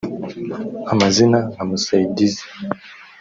Amazina 0.93 1.37
nka 1.53 1.63
Musayidizi 1.69 2.43